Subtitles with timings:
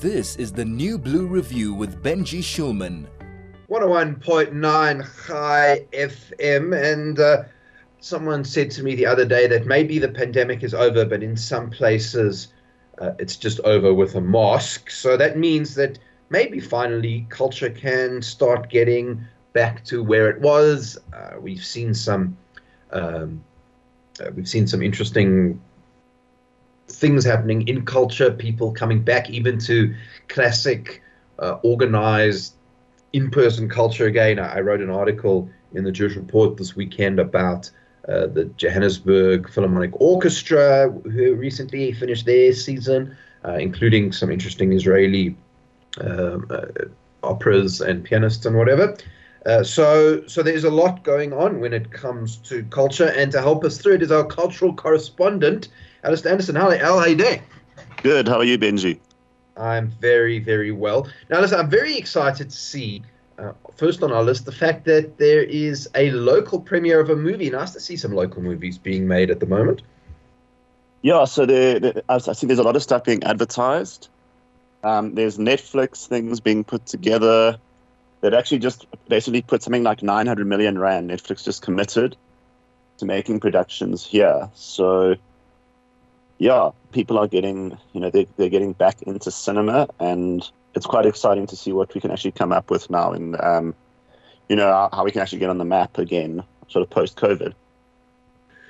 [0.00, 3.08] This is the New Blue Review with Benji Shulman.
[3.68, 6.92] 101.9 Chai FM.
[6.92, 7.42] And uh,
[7.98, 11.36] someone said to me the other day that maybe the pandemic is over, but in
[11.36, 12.52] some places
[12.98, 14.88] uh, it's just over with a mask.
[14.88, 15.98] So that means that
[16.30, 19.20] maybe finally culture can start getting
[19.52, 20.96] back to where it was.
[21.12, 22.36] Uh, we've seen some.
[22.92, 23.42] Um,
[24.20, 25.60] uh, we've seen some interesting
[26.88, 29.94] things happening in culture, people coming back even to
[30.28, 31.02] classic
[31.38, 32.54] uh, organized
[33.12, 34.38] in person culture again.
[34.38, 37.70] I, wrote an article in the Jewish Report this weekend about
[38.08, 45.36] uh, the Johannesburg Philharmonic Orchestra, who recently finished their season, uh, including some interesting Israeli
[46.00, 46.66] um, uh,
[47.22, 48.96] operas and pianists and whatever.
[49.46, 53.40] Uh, so, so there's a lot going on when it comes to culture, and to
[53.40, 55.68] help us through it is our cultural correspondent,
[56.04, 56.56] Alistair Anderson.
[56.56, 57.42] Hi, Al, how you doing?
[58.02, 58.28] Good.
[58.28, 58.98] How are you, Benji?
[59.56, 61.08] I'm very, very well.
[61.30, 63.02] Now, listen, I'm very excited to see,
[63.38, 67.16] uh, first on our list, the fact that there is a local premiere of a
[67.16, 67.50] movie.
[67.50, 69.82] Nice to see some local movies being made at the moment.
[71.02, 74.08] Yeah, so there, there I think there's a lot of stuff being advertised.
[74.84, 77.58] Um, there's Netflix things being put together.
[78.20, 81.10] That actually just basically put something like 900 million rand.
[81.10, 82.16] Netflix just committed
[82.98, 84.50] to making productions here.
[84.54, 85.16] So
[86.38, 91.06] yeah, people are getting, you know, they're, they're getting back into cinema, and it's quite
[91.06, 93.74] exciting to see what we can actually come up with now, and um,
[94.48, 97.54] you know, how we can actually get on the map again, sort of post COVID.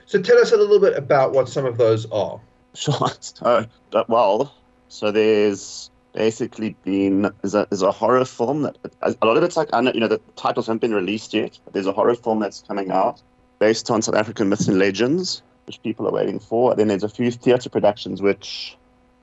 [0.06, 2.40] So tell us a little bit about what some of those are.
[2.74, 3.10] Sure.
[3.42, 3.64] Uh,
[4.08, 4.54] well,
[4.88, 9.56] so there's basically been there's a, there's a horror film that a lot of it's
[9.56, 11.56] like I know you know the titles haven't been released yet.
[11.64, 13.22] But there's a horror film that's coming out
[13.60, 16.72] based on South African myths and legends which people are waiting for.
[16.72, 18.76] And Then there's a few theatre productions which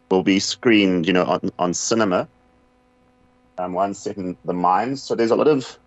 [0.09, 2.27] will be screened, you know, on, on cinema.
[3.57, 5.02] Um, one set in the mines.
[5.02, 5.77] So there's a lot of,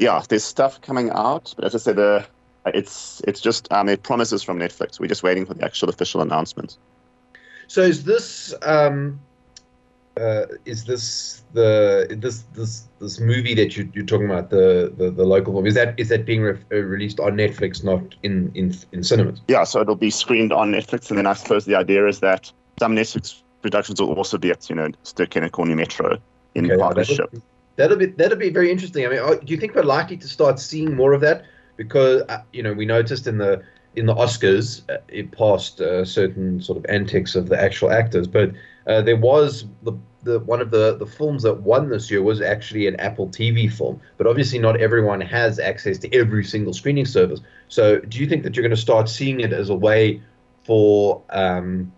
[0.00, 1.54] yeah, there's stuff coming out.
[1.56, 2.22] But as I said, uh,
[2.66, 4.98] it's it's just um, it promises from Netflix.
[4.98, 6.76] We're just waiting for the actual official announcement.
[7.68, 9.20] So is this um,
[10.16, 15.10] uh, is this the this this this movie that you, you're talking about the, the,
[15.10, 18.50] the local film is that is that being re- uh, released on Netflix not in,
[18.54, 19.40] in in cinemas?
[19.48, 22.52] Yeah so it'll be screened on Netflix and then I suppose the idea is that
[22.78, 26.18] some Netflix productions will also be at you know Ster-Kinekor Corny Metro
[26.54, 27.34] in okay, partnership.
[27.76, 29.04] that'll, be that'll be very interesting.
[29.06, 31.44] I mean do you think we're likely to start seeing more of that?
[31.76, 33.64] Because uh, you know we noticed in the
[33.96, 38.26] in the Oscars uh, it passed uh, certain sort of antics of the actual actors
[38.26, 38.52] but
[38.86, 39.92] uh, there was the,
[40.24, 43.72] the one of the, the films that won this year was actually an Apple TV
[43.72, 47.40] film, but obviously not everyone has access to every single screening service.
[47.68, 50.20] So, do you think that you're going to start seeing it as a way
[50.64, 51.92] for um,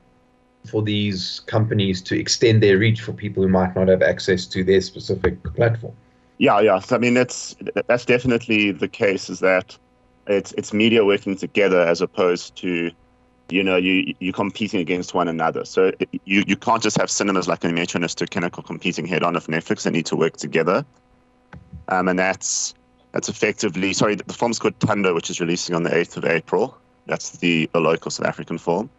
[0.66, 4.64] for these companies to extend their reach for people who might not have access to
[4.64, 5.94] their specific platform?
[6.38, 6.80] Yeah, yeah.
[6.90, 9.30] I mean, that's that's definitely the case.
[9.30, 9.76] Is that
[10.26, 12.90] it's it's media working together as opposed to
[13.48, 15.64] you know, you you're competing against one another.
[15.64, 15.92] So
[16.24, 19.84] you you can't just have cinemas like Metro and Ster-Kinekor competing head on with Netflix.
[19.84, 20.84] They need to work together.
[21.88, 22.74] Um, and that's
[23.12, 24.16] that's effectively sorry.
[24.16, 26.76] The film's called Thando, which is releasing on the eighth of April.
[27.06, 28.90] That's the, the local South African film.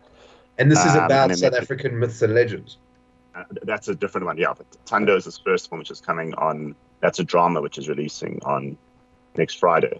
[0.58, 2.78] And this is um, about South African myths and legends.
[3.36, 4.54] Uh, that's a different one, yeah.
[4.58, 6.74] But Thando is his first one, which is coming on.
[7.02, 8.78] That's a drama which is releasing on
[9.36, 10.00] next Friday.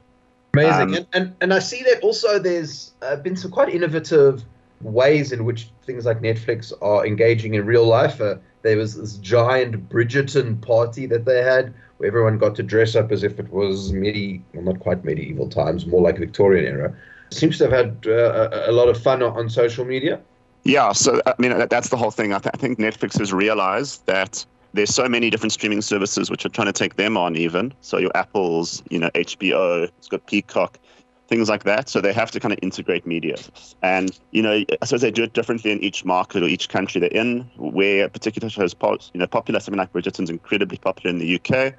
[0.60, 0.82] Amazing.
[0.82, 4.44] Um, and, and, and I see that also there's uh, been some quite innovative
[4.82, 8.22] ways in which things like Netflix are engaging in real life.
[8.22, 12.96] Uh, there was this giant Bridgerton party that they had where everyone got to dress
[12.96, 16.96] up as if it was medieval, well, not quite medieval times, more like Victorian era.
[17.32, 20.22] Seems to have had uh, a, a, lot of fun on social media.
[20.64, 22.34] Yeah, so I mean that's the whole thing.
[22.34, 24.46] I, th- I think Netflix has realized that
[24.78, 27.74] there's so many different streaming services which are trying to take them on even.
[27.82, 30.80] So your Apple's, you know, HBO, it's got Peacock,
[31.28, 31.90] things like that.
[31.90, 33.36] So they have to kind of integrate media.
[33.82, 37.02] And, you know, I suppose they do it differently in each market or each country
[37.02, 39.60] they're in, where a particular show is you know, popular.
[39.60, 41.74] Something like Bridgerton's incredibly popular in the UK.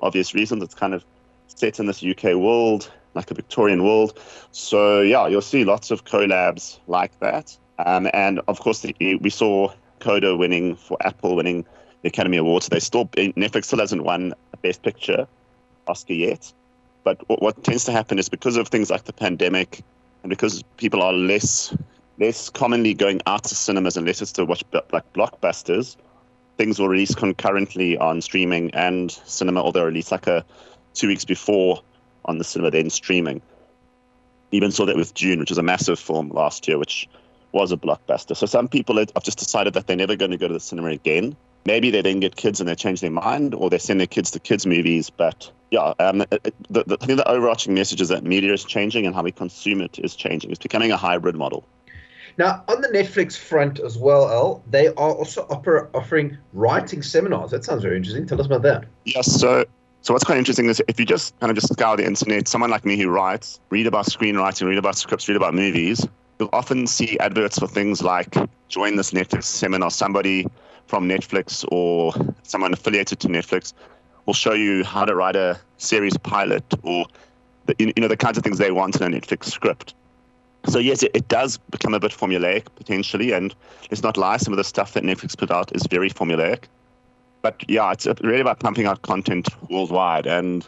[0.00, 0.62] Obvious reasons.
[0.62, 1.04] It's kind of
[1.48, 4.18] set in this UK world, like a Victorian world.
[4.52, 7.56] So, yeah, you'll see lots of collabs like that.
[7.78, 11.64] Um, and, of course, the, we saw Coda winning for Apple, winning
[12.04, 12.68] the Academy Awards.
[12.68, 15.26] They still Netflix still hasn't won a Best Picture
[15.88, 16.52] Oscar yet.
[17.02, 19.82] But what, what tends to happen is because of things like the pandemic,
[20.22, 21.74] and because people are less
[22.20, 24.62] less commonly going out to cinemas and less to watch
[24.92, 25.96] like blockbusters,
[26.58, 30.44] things will release concurrently on streaming and cinema, or they'll release like a
[30.92, 31.82] two weeks before
[32.26, 33.40] on the cinema, then streaming.
[34.52, 37.08] Even saw that with Dune, which was a massive film last year, which
[37.52, 38.36] was a blockbuster.
[38.36, 40.88] So some people have just decided that they're never going to go to the cinema
[40.88, 44.06] again maybe they then get kids and they change their mind, or they send their
[44.06, 45.10] kids to kids movies.
[45.10, 49.06] But yeah, um, the, the, I think the overarching message is that media is changing
[49.06, 50.50] and how we consume it is changing.
[50.50, 51.64] It's becoming a hybrid model.
[52.36, 57.52] Now, on the Netflix front as well, Al, they are also offer, offering writing seminars.
[57.52, 58.26] That sounds very interesting.
[58.26, 58.86] Tell us about that.
[59.04, 59.30] Yes.
[59.40, 59.64] So,
[60.00, 62.70] so what's quite interesting is if you just kind of just scour the internet, someone
[62.70, 66.06] like me who writes, read about screenwriting, read about scripts, read about movies,
[66.40, 68.34] you'll often see adverts for things like
[68.74, 69.90] join this Netflix seminar.
[69.90, 70.46] Somebody
[70.86, 72.12] from Netflix or
[72.42, 73.72] someone affiliated to Netflix
[74.26, 77.06] will show you how to write a series pilot or
[77.66, 79.94] the, you know the kinds of things they want in a Netflix script.
[80.66, 83.54] So yes, it, it does become a bit formulaic potentially, and
[83.90, 86.64] let's not lie, some of the stuff that Netflix put out is very formulaic.
[87.42, 90.66] But yeah, it's really about pumping out content worldwide, and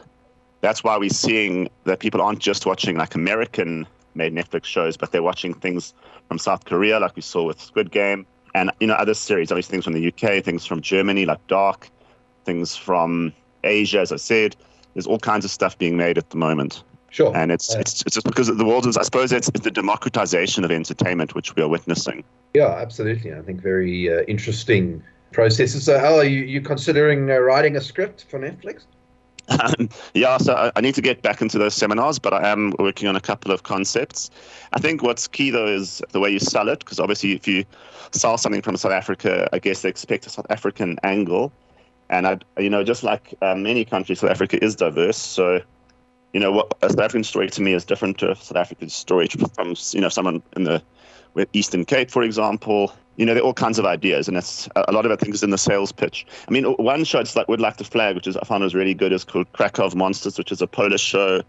[0.61, 5.13] that's why we're seeing that people aren't just watching like American made Netflix shows, but
[5.13, 5.95] they're watching things
[6.29, 9.73] from South Korea, like we saw with Squid Game, and you know other series, obviously
[9.73, 11.89] things from the UK, things from Germany, like Dark,
[12.45, 13.33] things from
[13.65, 14.57] Asia, as I said.
[14.95, 16.83] There's all kinds of stuff being made at the moment.
[17.11, 17.35] Sure.
[17.37, 19.71] And it's, uh, it's, it's just because the world is, I suppose, it's, it's, the
[19.71, 22.25] democratization of entertainment which we are witnessing.
[22.55, 23.33] Yeah, absolutely.
[23.33, 25.03] I think very uh, interesting
[25.33, 25.85] processes.
[25.85, 28.85] So, how are you, you considering uh, writing a script for Netflix?
[29.49, 32.73] Um, yeah, so I, I, need to get back into those seminars, but I am
[32.79, 34.31] working on a couple of concepts.
[34.73, 37.65] I think what's key though is the way you sell it, because obviously, if you
[38.11, 41.53] sell something from South Africa, I guess they expect a South African angle.
[42.09, 45.17] And I, you know, just like uh, many countries, South Africa is diverse.
[45.17, 45.61] So,
[46.33, 48.89] you know, what a South African story to me is different to a South African
[48.89, 50.83] story from, you know, someone in the
[51.53, 52.93] Eastern Cape, for example.
[53.17, 55.25] You know, there are all kinds of ideas, and it's a lot of it, I
[55.25, 56.27] think, is in the sales pitch.
[56.47, 58.95] I mean, one show that would like to flag, which is I found was really
[58.95, 61.43] good, is called Krakow Monsters, which is a Polish show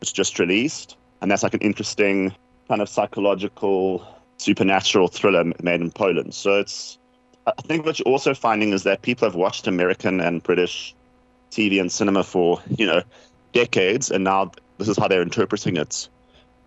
[0.00, 2.34] which just released, and that's like an interesting
[2.68, 4.06] kind of psychological,
[4.38, 6.34] supernatural thriller made in Poland.
[6.34, 6.98] So it's
[7.46, 10.94] I think what you're also finding is that people have watched American and British
[11.52, 13.02] TV and cinema for, you know,
[13.52, 16.08] decades, and now this is how they're interpreting it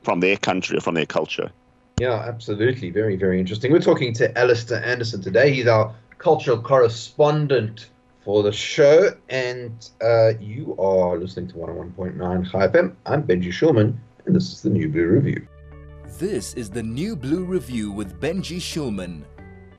[0.04, 1.52] from their country or from their culture.
[2.00, 2.92] Yeah, absolutely.
[2.92, 3.74] Very, very interesting.
[3.74, 5.54] We're talking to Alistair Anderson today.
[5.54, 7.90] He's our cultural correspondent
[8.24, 12.96] for the show, and uh, you are listening to 101.9 Chai FM.
[13.06, 15.46] I'm Benji Shulman, and this is the New Blue Review.
[16.18, 19.24] This is the New Blue Review with Benji Shulman.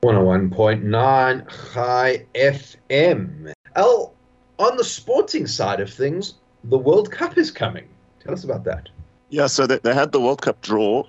[0.03, 3.51] 101.9 Chai FM.
[3.75, 4.13] Al,
[4.59, 6.35] on the sporting side of things,
[6.65, 7.87] the World Cup is coming.
[8.19, 8.89] Tell us about that.
[9.29, 11.05] Yeah, so they, they had the World Cup draw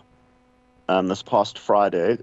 [0.88, 2.18] um, this past Friday,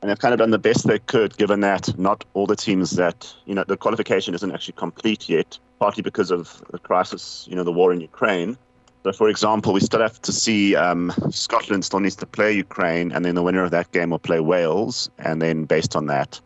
[0.00, 2.90] and they've kind of done the best they could, given that not all the teams
[2.92, 7.56] that, you know, the qualification isn't actually complete yet, partly because of the crisis, you
[7.56, 8.56] know, the war in Ukraine.
[9.02, 13.12] So, for example, we still have to see um, Scotland still needs to play Ukraine,
[13.12, 16.40] and then the winner of that game will play Wales, and then based on that,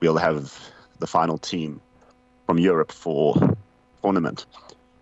[0.00, 0.58] we'll have
[0.98, 1.80] the final team
[2.46, 3.56] from Europe for
[4.02, 4.46] tournament.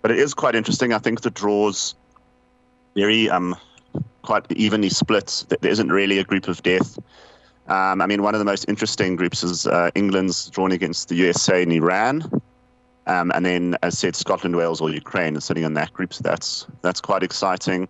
[0.02, 0.92] But it is quite interesting.
[0.92, 1.94] I think the draws
[2.94, 3.56] very um,
[4.22, 5.44] quite evenly split.
[5.48, 6.98] There isn't really a group of death.
[7.68, 11.14] Um, I mean, one of the most interesting groups is uh, England's drawn against the
[11.14, 12.28] USA and Iran.
[13.06, 16.12] Um, and then, as said, Scotland, Wales, or Ukraine is sitting in that group.
[16.12, 17.88] So that's that's quite exciting.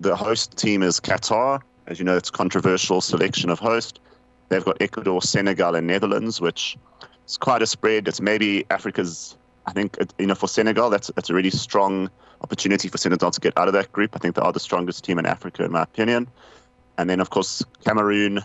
[0.00, 1.60] The host team is Qatar.
[1.86, 4.00] As you know, it's controversial selection of host.
[4.48, 6.76] They've got Ecuador, Senegal, and Netherlands, which
[7.26, 8.08] is quite a spread.
[8.08, 9.36] It's maybe Africa's.
[9.66, 12.10] I think you know for Senegal, that's that's a really strong
[12.42, 14.10] opportunity for Senegal to get out of that group.
[14.14, 16.28] I think they are the strongest team in Africa, in my opinion.
[16.98, 18.40] And then, of course, Cameroon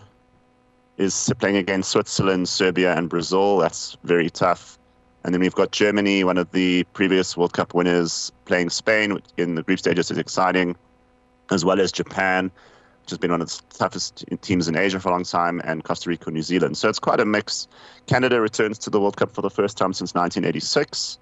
[0.97, 3.57] is playing against Switzerland, Serbia, and Brazil.
[3.57, 4.77] That's very tough.
[5.23, 9.55] And then we've got Germany, one of the previous World Cup winners, playing Spain in
[9.55, 10.75] the group stages is exciting,
[11.51, 12.51] as well as Japan,
[13.09, 16.09] has been one of the toughest teams in Asia for a long time, and Costa
[16.09, 16.77] Rica, New Zealand.
[16.77, 17.67] So it's quite a mix.
[18.07, 21.19] Canada returns to the World Cup for the first time since 1986.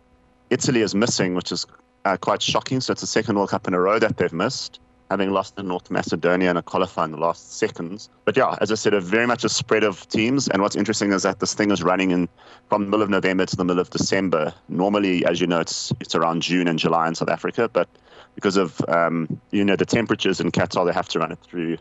[0.50, 1.66] Italy is missing, which is
[2.06, 2.80] uh, quite shocking.
[2.82, 4.80] So it's the second World Cup in a row that they've missed
[5.10, 8.10] having lost to North Macedonia in a qualifying the last seconds.
[8.26, 10.48] But yeah, as I said, a very much a spread of teams.
[10.48, 12.28] And what's interesting is that this thing is running in
[12.70, 14.54] from the middle of November to the middle of December.
[14.68, 17.88] Normally, as you know, it's it's around June and July in South Africa, but
[18.36, 21.78] because of um, you know the temperatures in Qatar, they have to run it through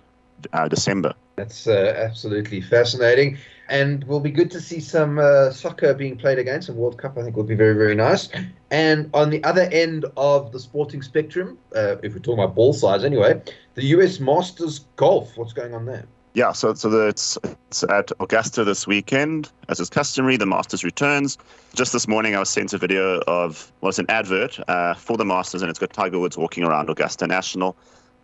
[0.53, 1.15] uh, December.
[1.37, 3.39] That's uh, absolutely fascinating
[3.69, 6.63] and will be good to see some uh, soccer being played again.
[6.63, 8.29] Some World Cup, I think, will be very, very nice.
[8.71, 12.73] And on the other end of the sporting spectrum, uh, if we're talking about ball
[12.73, 13.41] size anyway,
[13.75, 15.37] the US Masters Golf.
[15.37, 16.07] What's going on there?
[16.35, 17.39] Yeah, so so the, it's
[17.71, 20.37] it's at Augusta this weekend, as is customary.
[20.37, 21.39] The Masters returns.
[21.75, 25.17] Just this morning, I was sent a video of well, it's an advert uh, for
[25.17, 27.75] the Masters, and it's got Tiger Woods walking around Augusta National.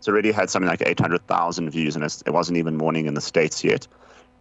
[0.03, 3.63] It's already had something like 800,000 views, and it wasn't even morning in the states
[3.63, 3.87] yet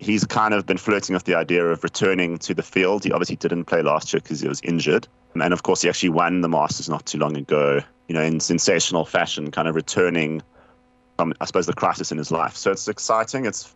[0.02, 3.04] he's kind of been flirting with the idea of returning to the field.
[3.04, 5.06] He obviously didn't play last year because he was injured.
[5.34, 8.40] And of course, he actually won the Masters not too long ago, you know, in
[8.40, 10.42] sensational fashion, kind of returning
[11.16, 12.56] from, I suppose, the crisis in his life.
[12.56, 13.46] So it's exciting.
[13.46, 13.74] It's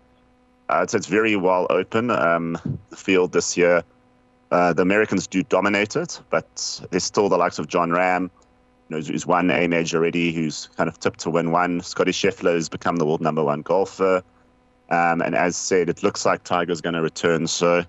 [0.69, 2.59] uh, it's, it's very well open, um,
[2.90, 3.85] the field this year.
[4.50, 8.31] Uh, the Americans do dominate it, but there's still the likes of Jon Rahm,
[8.88, 11.81] you know, who's, won a major already, who's kind of tipped to win one.
[11.81, 14.23] Scottie Scheffler has become the world number one golfer.
[14.90, 17.47] Um, and as said, it looks like Tiger's going to return.
[17.49, 17.85] So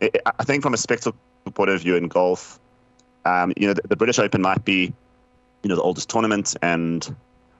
[0.00, 1.18] it, I think from a spectacle
[1.52, 2.58] point of view in golf,
[3.26, 4.92] um, you know, the, the, British Open might be,
[5.62, 7.14] you know, the oldest tournament and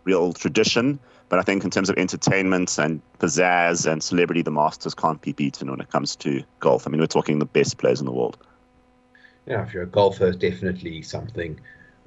[0.05, 0.99] real tradition.
[1.29, 5.33] But I think in terms of entertainment and pizzazz and celebrity, the Masters can't be
[5.33, 6.87] beaten when it comes to golf.
[6.87, 8.39] I mean, we're talking the best players in the world.
[9.47, 11.61] Yeah, if you're a golfer, it's definitely something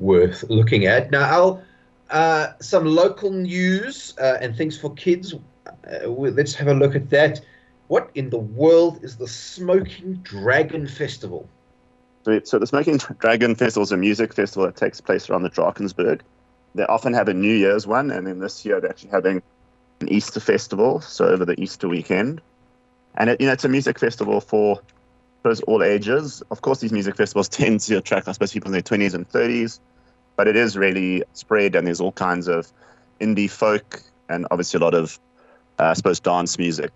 [0.03, 1.09] worth looking at.
[1.11, 1.61] Now,
[2.09, 5.33] uh, some local news uh, and things for kids.
[5.65, 7.41] Uh, let's have a look at that.
[7.87, 11.47] What in the world is the Smoking Dragon Festival?
[12.43, 16.21] So, the Smoking Dragon Festival is a music festival that takes place around the Drakensberg.
[16.75, 19.41] They often have a New Year's one, and then this year they're actually having
[20.01, 22.41] an Easter festival, so over the Easter weekend.
[23.15, 24.81] And it, you know, it's a music festival for
[25.43, 26.41] those all ages.
[26.49, 29.29] Of course, these music festivals tend to attract, I suppose, people in their 20s and
[29.29, 29.79] 30s,
[30.35, 32.71] but it is really spread, and there's all kinds of
[33.19, 35.19] indie folk and obviously a lot of
[35.79, 36.91] uh, I suppose, dance music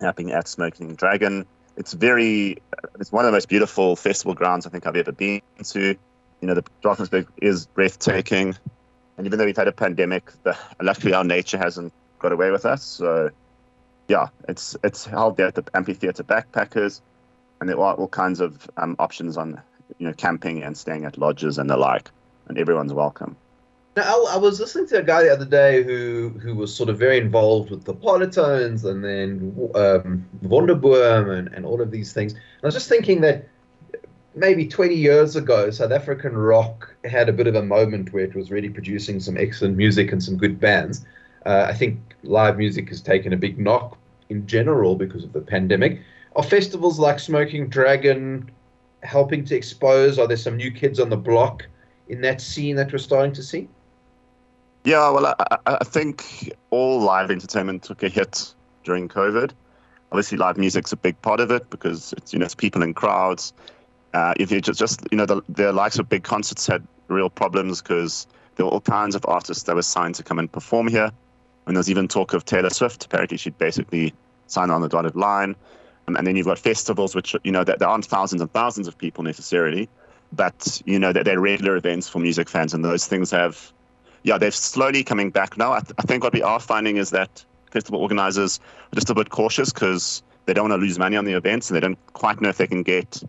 [0.00, 1.46] happening at Smoking Dragon.
[1.76, 2.58] It's very,
[2.98, 5.96] it's one of the most beautiful festival grounds I think I've ever been to.
[6.40, 8.56] You know, the Drakensberg is breathtaking.
[9.16, 12.64] And even though we've had a pandemic, the, luckily our nature hasn't got away with
[12.64, 12.82] us.
[12.82, 13.30] So,
[14.08, 17.00] yeah, it's it's held there at the amphitheater backpackers,
[17.60, 19.60] and there are all kinds of um, options on,
[19.98, 22.10] you know, camping and staying at lodges and the like,
[22.48, 23.36] and everyone's welcome.
[23.96, 26.98] Now, I, was listening to a guy the other day who who was sort of
[26.98, 32.32] very involved with the Parlotones and then um, Wonderboom and, and all of these things.
[32.32, 33.48] And I was just thinking that
[34.34, 38.34] maybe 20 years ago, South African rock had a bit of a moment where it
[38.34, 41.06] was really producing some excellent music and some good bands.
[41.46, 43.96] Uh, I think live music has taken a big knock
[44.28, 46.02] in general because of the pandemic.
[46.34, 48.50] Are festivals like Smoking Dragon
[49.02, 50.18] helping to expose?
[50.18, 51.66] Are there some new kids on the block
[52.08, 53.68] in that scene that we're starting to see?
[54.84, 59.50] Yeah, well, I, I think all live entertainment took a hit during COVID.
[60.12, 62.94] Obviously, live music's a big part of it because it's you know it's people in
[62.94, 63.52] crowds.
[64.14, 67.28] Uh, if you just, just you know the, the likes of big concerts had real
[67.28, 70.88] problems because there were all kinds of artists that were signed to come and perform
[70.88, 71.10] here.
[71.66, 73.04] And there's even talk of Taylor Swift.
[73.04, 74.14] Apparently, she'd basically
[74.46, 75.56] sign on the dotted line.
[76.06, 78.96] Um, and then you've got festivals, which you know there aren't thousands and thousands of
[78.96, 79.88] people necessarily,
[80.32, 83.72] but you know they're, they're regular events for music fans, and those things have
[84.22, 85.72] yeah, they're slowly coming back now.
[85.72, 88.58] I, th- I think what we are finding is that festival organizers
[88.92, 91.70] are just a bit cautious because they don't want to lose money on the events
[91.70, 93.22] and they don't quite know if they can get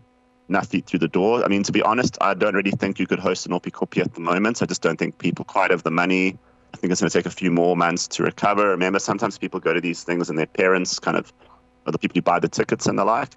[0.66, 1.44] feet through the door.
[1.44, 4.14] I mean, to be honest, I don't really think you could host an Oppikoppi at
[4.14, 4.62] the moment.
[4.62, 6.38] I just don't think people quite have the money.
[6.74, 8.70] I think it's going to take a few more months to recover.
[8.70, 11.32] Remember, sometimes people go to these things and their parents kind of
[11.86, 13.30] are the people who buy the tickets and the like,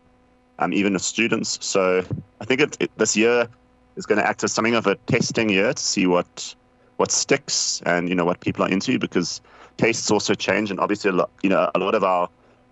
[0.62, 1.58] um, even the students.
[1.65, 2.06] So
[2.39, 3.48] I think it, it, this year
[3.96, 6.56] is going to act as something of a testing year to see what
[6.98, 9.41] what sticks and you know what people are into because
[9.77, 12.30] tastes also change and obviously a lot you know a lot of our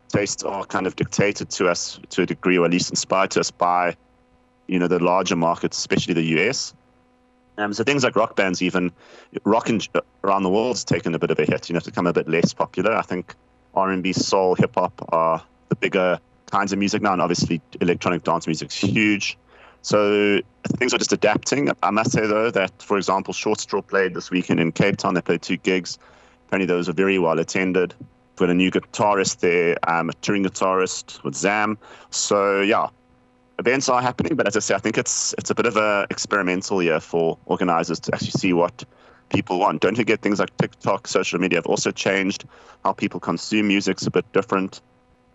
[0.07, 3.39] tastes are kind of dictated to us to a degree or at least inspired to
[3.39, 3.95] us by
[4.67, 6.75] you know the larger markets especially the US
[7.57, 8.91] um, so things like rock bands even
[9.45, 9.81] rock in,
[10.23, 12.13] around the world has taken a bit of a hit you know to become a
[12.13, 13.33] bit less popular I think
[13.73, 18.47] R&B soul hip hop are the bigger kinds of music now and obviously electronic dance
[18.47, 19.37] music is huge
[19.81, 20.41] so
[20.77, 21.71] things are just adapting.
[21.83, 25.13] I must say, though, that, for example, Short Straw played this weekend in Cape Town.
[25.13, 25.97] They played two gigs.
[26.47, 27.93] Apparently, those were very well attended.
[27.99, 31.77] We've got a new guitarist there, um, a touring guitarist with Zam.
[32.09, 32.87] So, yeah,
[33.57, 34.35] events are happening.
[34.35, 37.37] But as I say, I think it's it's a bit of a experimental year for
[37.45, 38.83] organizers to actually see what
[39.29, 39.81] people want.
[39.81, 42.45] Don't forget things like TikTok, social media have also changed.
[42.83, 43.97] How people consume music.
[43.97, 44.81] music's a bit different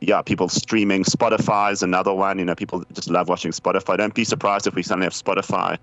[0.06, 1.04] yeah, people streaming.
[1.04, 2.38] Spotify is another one.
[2.38, 3.96] You know, people just love watching Spotify.
[3.96, 5.78] Don't be surprised if we suddenly have Spotify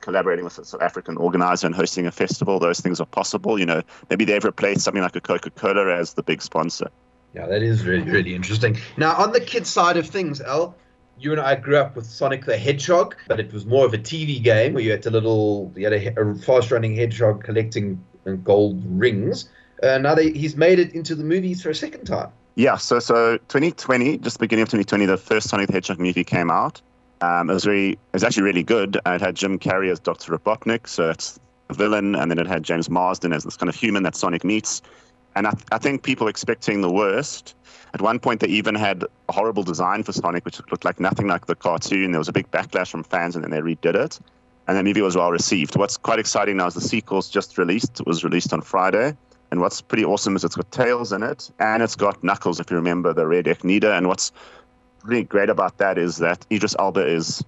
[0.00, 2.58] collaborating with a South African organizer and hosting a festival.
[2.58, 3.58] Those things are possible.
[3.58, 6.88] You know, maybe they've replaced something like a Coca Cola as the big sponsor.
[7.34, 8.78] Yeah, that is really, really interesting.
[8.96, 10.74] Now, on the kids' side of things, Al,
[11.18, 13.98] you and I grew up with Sonic the Hedgehog, but it was more of a
[13.98, 18.02] TV game where you had a little, you had a, a fast-running hedgehog collecting
[18.44, 19.48] gold rings.
[19.82, 22.30] Uh, now he's made it into the movies for a second time.
[22.56, 26.50] Yeah, so so 2020, just beginning of 2020, the first Sonic the Hedgehog movie came
[26.50, 26.80] out.
[27.20, 28.98] Um, it was really, it was actually really good.
[29.06, 30.36] It had Jim Carrey as Dr.
[30.36, 33.74] Robotnik, so it's a villain, and then it had James Marsden as this kind of
[33.74, 34.80] human that Sonic meets.
[35.34, 37.54] and I, th- I think people expecting the worst.
[37.92, 41.26] At one point, they even had a horrible design for Sonic, which looked like nothing
[41.26, 42.12] like the cartoon.
[42.12, 44.18] There was a big backlash from fans, and then they redid it.
[44.66, 45.76] And the movie was well received.
[45.76, 48.00] What's quite exciting now is the sequel's just released.
[48.00, 49.14] It was released on Friday.
[49.50, 52.70] And what's pretty awesome is it's got Tails in it, and it's got Knuckles, if
[52.70, 53.90] you remember the Red Echidna.
[53.90, 54.32] And what's
[55.04, 57.44] really great about that is that Idris Elba is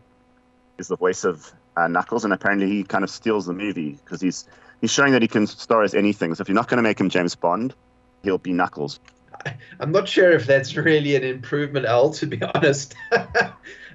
[0.78, 4.21] is the voice of uh, Knuckles, and apparently he kind of steals the movie because
[4.21, 4.47] he's
[4.81, 6.35] he's showing that he can star as anything.
[6.35, 7.75] So if you're not going to make him James Bond,
[8.23, 9.00] he'll be Knuckles.
[9.81, 12.11] I'm not sure if that's really an improvement, Al.
[12.11, 12.95] To be honest,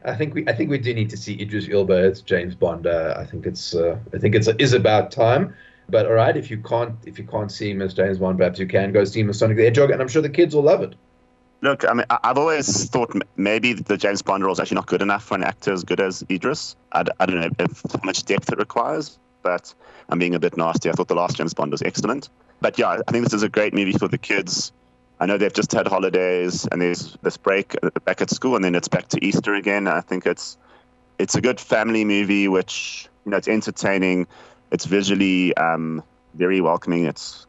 [0.05, 2.87] I think we I think we do need to see Idris Elba as James Bond.
[2.87, 5.55] Uh, I think it's uh, I think it's is about time.
[5.89, 8.67] But all right, if you can't if you can't see as James Bond, perhaps you
[8.67, 10.95] can go see as Sonic the Hedgehog, and I'm sure the kids will love it.
[11.61, 15.01] Look, I mean, I've always thought maybe the James Bond role is actually not good
[15.01, 16.75] enough for an actor as good as Idris.
[16.91, 19.73] I, I don't know if, how much depth it requires, but
[20.09, 20.89] I'm being a bit nasty.
[20.89, 22.29] I thought the last James Bond was excellent.
[22.59, 24.73] But yeah, I think this is a great movie for the kids.
[25.21, 28.65] I know they've just had holidays and there's this break uh, back at school, and
[28.65, 29.87] then it's back to Easter again.
[29.87, 30.57] I think it's
[31.17, 34.27] it's a good family movie, which you know it's entertaining,
[34.73, 36.03] it's visually um,
[36.33, 37.45] very welcoming, it's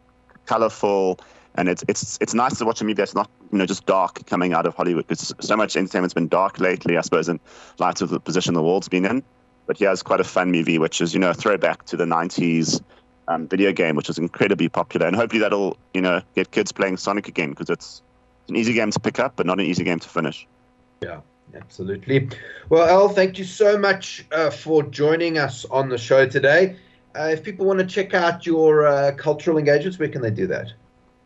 [0.47, 1.19] colorful
[1.55, 4.27] and it's it's it's nice to watch a movie that's not you know just dark
[4.27, 7.41] coming out of Hollywood because so much entertainment's been dark lately, I suppose, in
[7.79, 9.23] light of the position the world's been in.
[9.67, 12.05] But yeah, it's quite a fun movie, which is you know a throwback to the
[12.05, 12.83] '90s
[13.29, 16.97] um, video game, which was incredibly popular, and hopefully that'll you know get kids playing
[16.97, 18.03] Sonic again because it's
[18.49, 20.47] an easy game to pick up, but not an easy game to finish.
[21.03, 21.21] Yeah.
[21.55, 22.31] Absolutely.
[22.69, 26.77] Well, Al, thank you so much uh, for joining us on the show today.
[27.17, 30.47] Uh, if people want to check out your uh, cultural engagements, where can they do
[30.49, 30.73] that?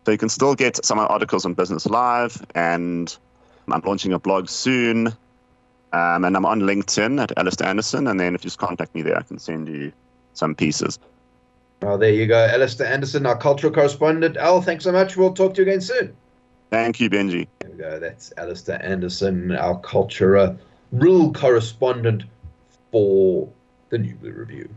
[0.05, 3.17] So you can still get some articles on Business Live, and
[3.71, 5.09] I'm launching a blog soon.
[5.93, 9.01] Um, and I'm on LinkedIn at Alistair Anderson, and then if you just contact me
[9.01, 9.91] there, I can send you
[10.35, 10.99] some pieces.
[11.81, 14.37] Well, there you go, Alistair Anderson, our cultural correspondent.
[14.37, 15.17] Al, thanks so much.
[15.17, 16.15] We'll talk to you again soon.
[16.71, 17.47] Thank you, Benji.
[17.61, 17.99] There we go.
[17.99, 20.59] That's Alistair Anderson, our cultural
[20.93, 22.25] rule correspondent
[22.93, 23.49] for
[23.89, 24.69] the New Review.